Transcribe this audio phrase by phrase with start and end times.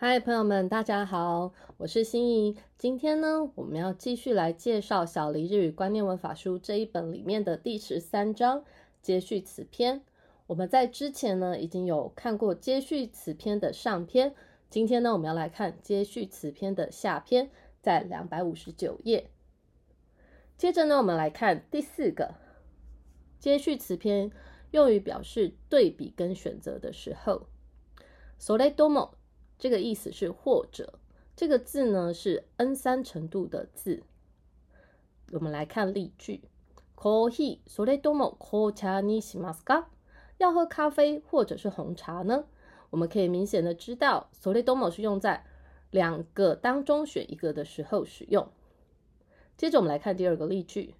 [0.00, 2.56] 嗨，朋友们，大家好，我是心怡。
[2.76, 8.64] 今天呢，我们要继续来介绍《小黎日语观念文法书》这一本里面的第十三章
[9.00, 10.02] 接续词篇。
[10.46, 14.34] 我们在之前呢已经有看过接续词篇的上篇，
[14.68, 17.50] 今天呢我们要来看接续词篇的下篇，
[17.80, 19.30] 在两百五十九页。
[20.58, 22.34] 接着呢，我们来看第四个
[23.38, 24.30] 接续词篇，
[24.72, 27.48] 用于表示对比跟选择的时候。
[28.38, 29.12] それとも
[29.60, 30.98] 这个意思是或者，
[31.34, 34.02] 这个字呢是 N 三程度的字。
[35.32, 36.42] 我们来看例句：
[36.94, 39.86] コーヒーそれとも紅茶にしますか？
[40.38, 42.44] 要喝咖啡或者是红茶呢？
[42.90, 45.44] 我们可以明显的知道，それとも是用在
[45.90, 48.48] 两个当中选一个的时候使用。
[49.56, 50.94] 接着我们来看第二个例句：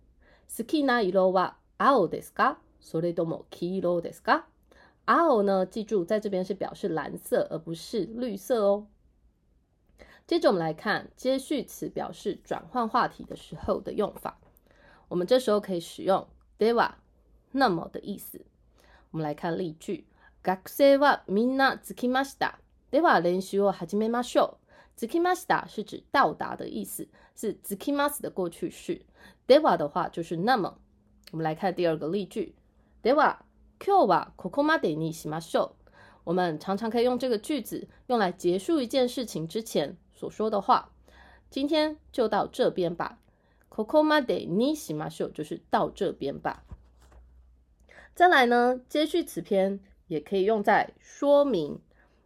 [0.48, 2.56] 好きな色は青ですか？
[2.80, 4.45] それとも黄色ですか？
[5.06, 5.65] 青呢？
[5.65, 8.88] 记住，在这边是表示蓝色，而不是绿色哦。
[10.27, 14.40] 接着我们来看接续词表示转换话题的时候的用法。
[15.07, 16.26] 我们这时候可以使用
[16.59, 16.96] では
[17.52, 18.45] 那么的意思。
[19.12, 20.04] 我们来看例句：
[20.43, 22.59] 学生はみんな着きました。
[22.90, 24.59] では練習を始めましょ
[24.96, 25.07] う。
[25.07, 29.07] 着きました是指到达的意思，是着きます的过去式。
[29.46, 30.80] では的话就是那么。
[31.30, 32.54] 我们来看第二个例句：
[33.04, 33.37] では。
[33.80, 35.71] Q はここまでにしましょう。
[36.24, 40.90] 我们常常可以用这个句子用来结束一件事情之前所说的话。
[41.51, 43.18] 今天就到这边吧。
[43.68, 46.65] ここまでにしましょう就是到这边吧。
[48.15, 51.79] 再来呢，接续词篇也可以用在说明，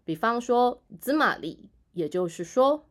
[0.04, 2.84] 比方说つまり，也就是说，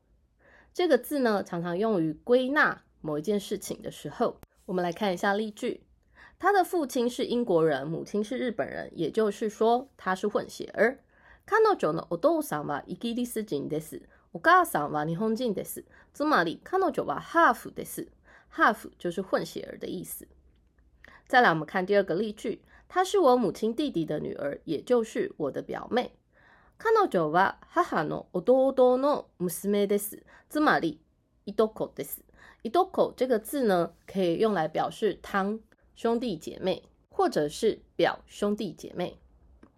[0.74, 4.38] 这个字呢常常用于归纳某一件事情的时候。
[4.66, 5.82] 我们来看一下例句。
[6.40, 11.00] 他的父亲是英国人，母亲是日本人，也就是说他是混血儿。
[11.46, 14.02] 彼女のお父さんはイギリス人です。
[14.32, 15.84] お母さんは日本人です。
[16.14, 18.08] つまり彼女はハーフです。
[18.48, 20.28] ハーフ就是混血儿的意思。
[21.28, 26.12] 再来，我们看第二个例句，她是我母亲弟弟的女儿，也就是我的表妹。
[26.78, 30.24] 彼女は母の弟の娘です。
[30.50, 31.02] つまり
[31.46, 32.24] いとこです。
[32.64, 35.60] いとこ这个字呢，可以用来表示汤。
[35.95, 39.19] 兄弟姐妹，或者是表兄弟姐妹。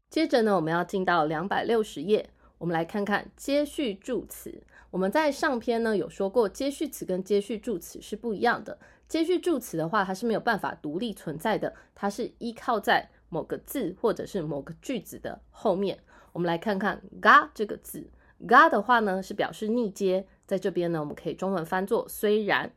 [0.09, 4.63] 接着呢，我们要进到两百六十页，我们来看看接续助词。
[4.91, 8.79] 我们在上篇呢有说过，接续词跟接续助词是不一样的。
[9.09, 15.99] 接续助词的话，它是没有办法独立存在的，它是依靠在某个字或者是某个句子的后面。
[16.33, 18.09] 我们来看看“嘎”这个字
[18.49, 22.73] ，“嘎”的话呢是表示逆接，在这边呢我们可以中文翻作“虽然”。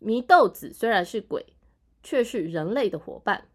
[0.00, 1.44] 祢豆子虽然是鬼。
[2.03, 3.45] 却是人类的伙伴。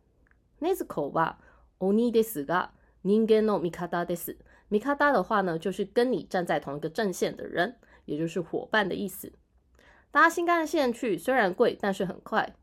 [0.60, 1.37] ネズコは
[1.78, 2.70] 鬼ですが、
[3.03, 4.37] 人間の味方です。
[4.69, 9.32] 味方的话呢，就是跟你站在同一个阵线的人，也就是伙伴的意思。
[10.10, 12.54] 搭新干线去虽然贵，但是很快。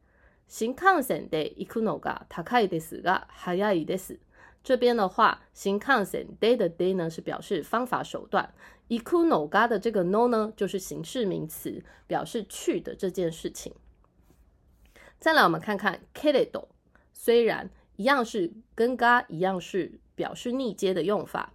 [0.48, 4.20] 新幹線で行くのが高いですが、早いです。
[4.64, 8.50] 这边的话，新幹線で的で呢是表示方法手段，
[8.88, 13.74] 行くのが的这个 no 呢就是形式名词，表示去的这件事情。
[15.24, 16.68] 再来，我们看看 keredo，
[17.14, 21.54] 虽然一样是跟嘎一样是表示逆接的用法。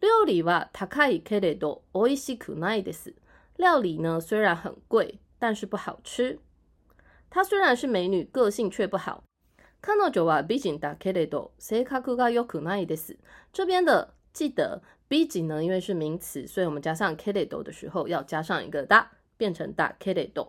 [0.00, 3.14] 料理は高いけれど美味しくないです。
[3.56, 6.38] 料理呢虽然很贵，但是不好吃。
[7.30, 9.24] 她虽然是美女，个性却不好。
[9.80, 13.16] 彼女は美人だけれど性格が良くないです。
[13.52, 20.48] 这边的记得美人呢，因为是名词，所以我们加上 keredo 的时候要加上一个だ，变成だ keredo。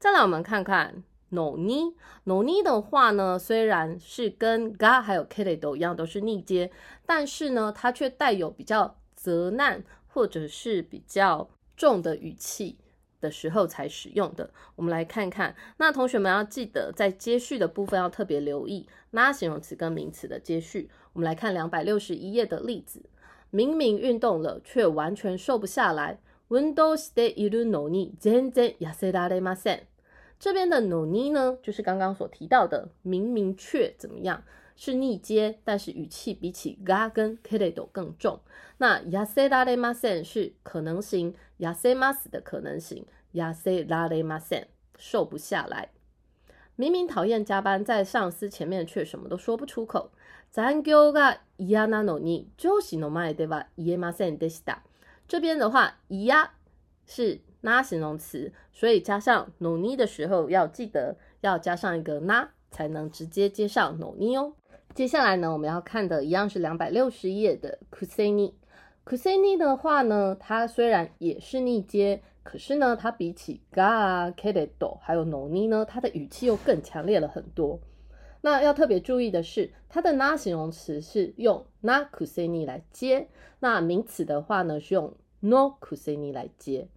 [0.00, 1.04] 再来，我们看看。
[1.28, 1.92] no ni
[2.24, 6.72] no ni 的话呢，虽然是跟 ga 还有 kere 都一样，都是逆接，
[7.04, 12.78] 但是呢，它却带有比较责难或者是比较重的语气
[13.20, 14.50] 的时候才使用的。
[14.74, 20.88] 我们来看看，那同学们要记得在接续的部分要特别留意那形容词跟名词的接续。
[21.12, 23.02] 我们来看两百六十一页的例子，
[23.50, 26.18] 明明运动了，却完全瘦不下来。
[26.48, 29.82] Windows de iru no ni zenzen yasedare masen。
[30.39, 34.43] 这边的 no ni 呢，就是刚刚所提到的，明明却怎么样，
[34.75, 38.39] 是逆接，但是语气比起 ga 跟 keredo 更重。
[38.77, 44.65] 那 yase la le masen 是可能型，yase mas 的可能型，yase la le masen
[44.97, 45.89] 瘦不下来。
[46.75, 50.11] 明明讨厌加班，在上司前面却什么都说不出口。
[50.51, 54.83] 残業が嫌なのに上司の前では言えませんでした。
[55.27, 56.49] 这边的话，嫌
[57.07, 57.39] 是。
[57.61, 64.53] 那形容词，所以加上 no ni 的时候，要记得要加上一个那，才能直接接上 no ni 哦。
[64.93, 68.53] 接下来呢，我们要看的一样是两百六十页的 kuseni。
[69.03, 77.79] くせに的话呢，它虽然也是逆接，可是呢，它比起がけれど还有のに呢，它的语气又更强烈了很多。
[78.41, 83.27] 那要特别注意的是，它的な形容词是用なくせに来接，
[83.59, 86.87] 那名词的话呢是用のくせに来接。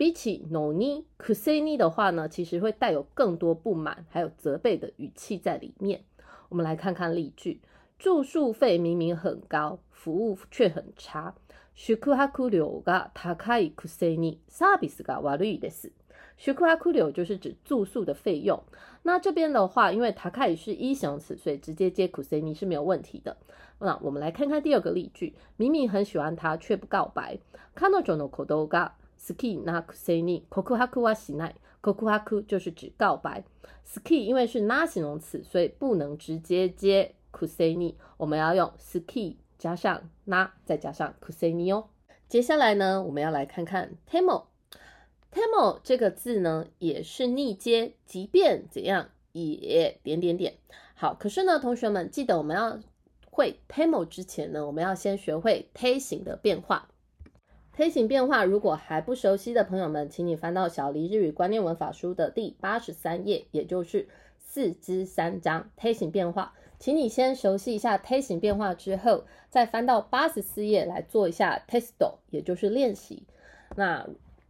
[0.00, 6.02] 比起のにくせに的话呢，其实会带有更多不满还有责备的语气在里面。
[6.48, 7.60] 我们来看看例句：
[7.98, 11.34] 住宿费明明很高，服务却很差。
[11.74, 15.92] 宿泊料が高いくせにサービスが悪いです。
[16.38, 18.62] 宿泊料就是指住宿的费用。
[19.02, 23.36] 那这边的话，因为塔卡伊是一形容词，所以直接接 kuseni 是没有问题的。
[23.78, 27.38] 那我们来看看第二个例句：明明很喜欢他，却不告白。
[27.74, 31.54] 彼女のことが 好きなくせに告白はしない。
[31.82, 33.44] 告白就是指告白。
[33.84, 41.88] 好き因为是な形容詞，所以不能直接接 kuseni，我们要用好き加上な，再加上 kuseni 哦。
[42.28, 50.54] 接下来呢，我们要来看看 temo。temo 这个字呢，也是逆接，即便怎样也点点点。
[50.94, 52.80] 好，可是呢，同学们记得我们要
[53.30, 56.88] 会 temo 之前呢，我们要先学会推形的变化。
[57.80, 64.08] 推形变化，如果还不熟悉的朋友们，请你翻到小黎日语观念文法书的第八十三页，也就是
[64.38, 66.54] 四之三章推形变化。
[66.78, 73.24] 请你先熟悉一下推形变化之后，再翻到八十四页来做一下 testo，也就是练习。
[73.76, 74.08] 那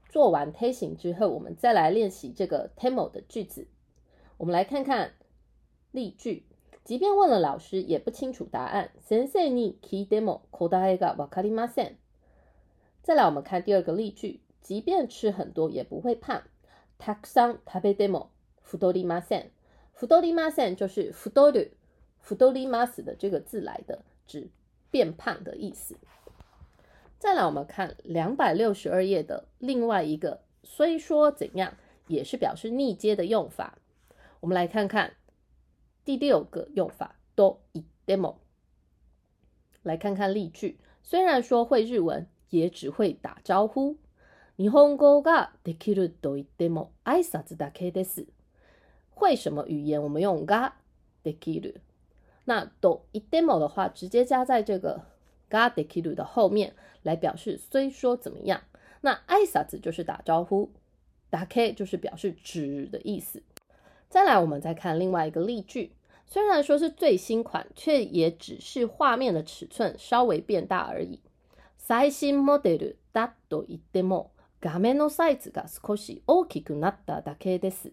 [0.09, 3.67] 做完推形之后，我们再来练习这个 temo 的句子。
[4.37, 5.13] 我们来看看
[5.91, 6.45] 例句。
[6.85, 8.91] 即便问了老师，也不清楚答案。
[9.01, 11.97] 先生に聞いても答えがわかりません。
[13.03, 14.41] 再来，我们看第二个例句。
[14.63, 16.43] 即便吃很多，也不会胖。
[16.99, 18.31] たくさん食べても
[18.65, 19.51] 太りません。
[19.95, 21.77] 太りません就是太る、
[22.21, 24.49] 太ります的这个字来的，指
[24.91, 25.97] 变胖的意思。
[27.21, 31.75] 再来，我们看两百六十二页的另外一个，虽说怎样，
[32.09, 33.79] 也是表示逆接的用法。
[34.41, 35.13] 我们来看看
[36.05, 38.35] 第六个用法，do i demo。
[39.85, 43.97] 来看看例句，虽然说会日文， 也只会打招呼。
[44.57, 48.27] 日本語ができると言っても挨拶だけです。
[49.15, 50.03] 会什么语言？
[50.03, 50.73] 我们用が
[51.23, 51.81] できる。
[52.45, 55.17] 那 do i demo 的话，直接加在这个。
[55.49, 56.75] ga dekiru 的后面
[57.05, 58.63] 来表示虽说怎么样，
[59.03, 60.73] 那挨萨子就是打招呼
[61.31, 63.41] 打 k 就是表示指的意思。
[64.09, 65.93] 再来，我们再看另外一个例句，
[66.27, 71.21] 虽然说是最新款，却也只是画面的尺寸稍微变大而已。
[71.88, 74.32] 最新モデルだと言っても
[74.62, 77.92] 画面のサイズが少し大きくなっただけです。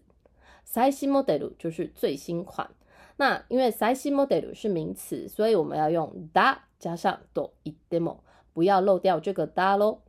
[0.63, 2.69] 最新モデル就是最新款。
[3.17, 6.59] 那因为最新モデル是名词，所以我们要用だ。
[6.79, 8.19] 加上 do i demo，
[8.53, 9.99] 不要漏掉这个 da 喽。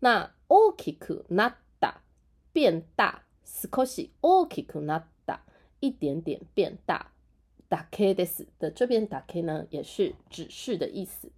[0.00, 1.94] 那 okiku nada
[2.52, 5.38] 变大，skoshi okiku nada
[5.80, 7.12] 一点点变大
[7.70, 11.30] ，dake des 的这边 dake 呢也是指示的意思。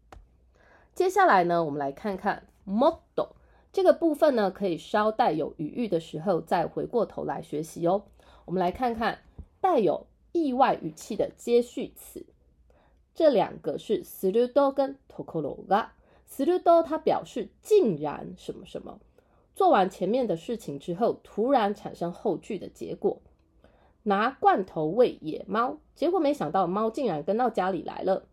[0.97, 3.35] 接下来呢，我们来看看 model
[3.71, 8.05] 这个部分呢，可以稍带有语义的时候再回过头来学习哦。
[8.47, 9.19] 我们来看看
[9.61, 12.25] 带有意外语气的接续词。
[13.15, 15.89] 这两个是 s u す o 跟 tokoro ga。
[16.25, 18.99] s u す o 它表示竟然什么什么，
[19.55, 23.21] 做完前面的事情之后，突然产生后句的结果。
[24.05, 28.25] 拿罐头喂野猫，结果没想到猫竟然跟到家里来了。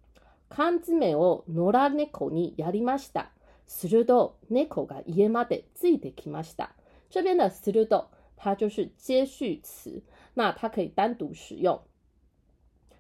[0.56, 3.32] 缶詰を野良猫にやりました。
[3.66, 6.76] すると猫が家までついてきました。
[7.10, 8.06] 这边的すると
[8.38, 10.04] 它就是接续词，
[10.36, 11.82] 那它可以单独使用。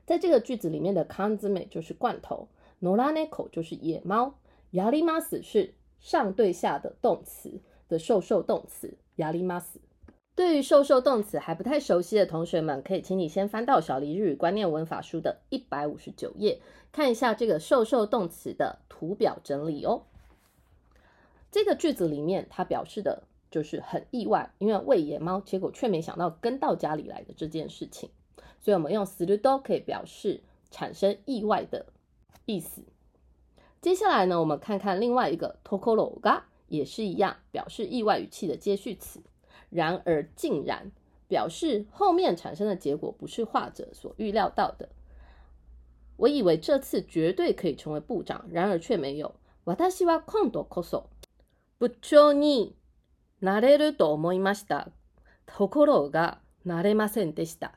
[0.08, 2.48] 在这个句子里面的 k a n z m 就是罐头
[2.82, 4.34] ，noraneko 就是野猫
[4.72, 9.66] ，yarimas 是上对下的动词的受受动词，yarimas。
[10.35, 16.61] 对于受受动词还不太熟悉的同学们，可以请你先翻到小黎日语观念文法书的一百五十九页，
[16.93, 20.03] 看一下这个受受动词的图表整理哦。
[21.51, 28.11] 这个句子里面，它表示的就是很意外，因为喂野猫，结果却没想到跟到家里来的这件事情。
[28.61, 31.87] 所以，我们用すると可以表示产生意外的
[32.45, 32.83] 意思。
[33.81, 39.21] 接下来呢，我们看看另外一个ところが，也是一样表示意外语气的接续词。
[39.73, 40.91] 然而，竟然
[41.29, 44.89] 表示后面产生的结果不是画者所预料到的。
[46.17, 49.35] 我以为这次绝对可以成为部长，然而却没有。
[49.65, 51.11] 私は今度こそ
[51.79, 52.75] 部長に
[53.41, 54.89] なれると思いました。
[55.47, 57.73] ところがなれませんでした。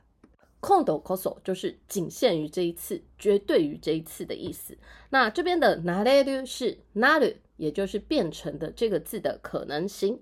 [0.60, 4.76] 空斗 koso 就是仅限于这一次，绝对于这一次的意思。
[5.10, 10.20] 那这边的 nareru 是 naru 也就是变成的这个字的可能性。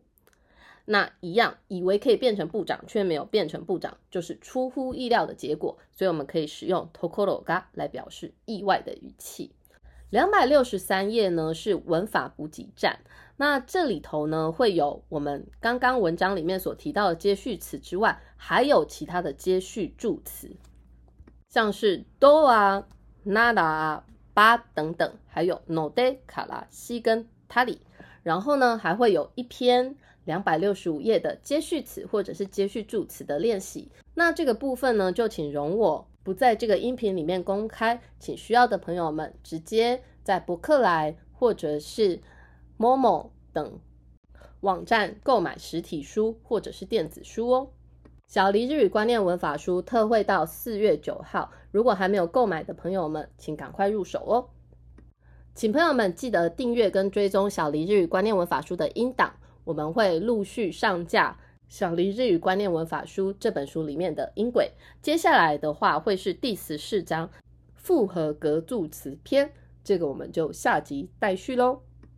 [0.87, 5.79] 那一样，以为可以变成部长，却没有变成部长，就是出乎意料的结果。
[5.91, 9.51] 所以我们可以使用 tokoro ga 来表示意外的语气。
[10.11, 12.99] 两百六十三页呢是文法补给站，
[13.37, 20.55] 那这里头呢会有我们刚刚文章里面所提到的接续词之外，还有其他的接续助词，
[21.49, 22.87] 像是 do 啊、
[23.25, 27.79] nada 啊、ba 等等，还有 no de、卡拉、西跟 tali，
[28.21, 29.95] 然后呢还会有一篇。
[30.25, 42.19] 两百六十五页的接续词或者是接续助词的练习，那这个部分呢，就请容我不在这个音频里面公开，请需要的朋友们直接在博客来或者是
[42.77, 43.79] Momo 等
[44.61, 47.69] 网站购买实体书或者是电子书哦。
[48.27, 54.49] 小黎日语观念文法书特惠到四月九号，如果还没有购买的朋友们，请赶快入手哦。
[55.53, 59.31] 请朋友们记得订阅跟追踪小黎日语观念文法书的音档。
[59.65, 64.71] 我们会陆续上架《小黎日语观念文法书》这本书里面的音轨。
[65.01, 67.29] 接下来的话会是第十四章
[67.73, 69.51] 复合格助词篇，
[69.83, 71.81] 这个我们就下集待续喽。